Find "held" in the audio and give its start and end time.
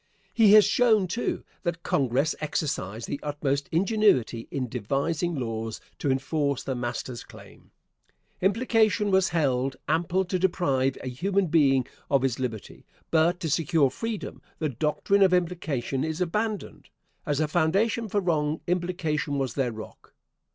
9.29-9.75